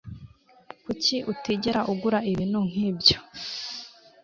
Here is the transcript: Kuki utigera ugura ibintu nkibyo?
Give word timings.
Kuki 0.83 1.15
utigera 1.31 1.79
ugura 1.91 2.19
ibintu 2.31 2.59
nkibyo? 2.69 3.17